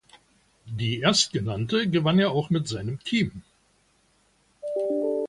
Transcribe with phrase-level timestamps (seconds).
[0.65, 3.43] Die erstgenannte gewann er auch mit seinem Team.